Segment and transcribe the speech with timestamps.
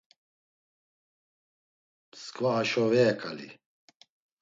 [2.11, 3.49] Msǩva haşo ve yaǩali…